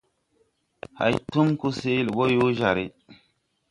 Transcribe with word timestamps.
Hay 0.99 1.15
túm 1.31 1.47
ko 1.59 1.67
sɛɛle 1.79 2.11
bɔ 2.17 2.23
yo 2.35 2.45
jar 2.59 2.77
no. 2.85 2.93